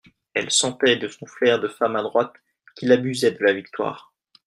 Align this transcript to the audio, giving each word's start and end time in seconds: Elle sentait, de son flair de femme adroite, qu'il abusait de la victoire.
Elle 0.33 0.49
sentait, 0.49 0.95
de 0.97 1.07
son 1.07 1.27
flair 1.27 1.59
de 1.59 1.67
femme 1.67 1.95
adroite, 1.95 2.33
qu'il 2.75 2.91
abusait 2.91 3.33
de 3.33 3.43
la 3.43 3.53
victoire. 3.53 4.15